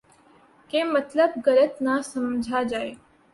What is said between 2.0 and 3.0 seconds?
سمجھا جائے۔